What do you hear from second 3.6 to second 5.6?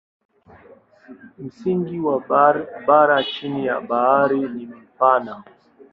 ya bahari ni mpana.